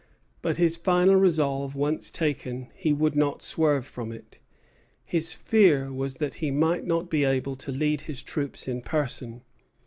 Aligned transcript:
But 0.41 0.57
his 0.57 0.77
final 0.77 1.15
resolve 1.15 1.75
once 1.75 2.09
taken, 2.09 2.69
he 2.73 2.91
would 2.91 3.15
not 3.15 3.43
swerve 3.43 3.85
from 3.85 4.11
it. 4.11 4.39
His 5.05 5.33
fear 5.33 5.93
was 5.93 6.15
that 6.15 6.33
he 6.41 6.49
might 6.49 6.87
not 6.87 7.07
be 7.07 7.23
able 7.23 7.53
to 7.57 7.71
lead 7.71 8.01
his 8.01 8.23
troops 8.23 8.67
in 8.67 8.81
person. 8.81 9.43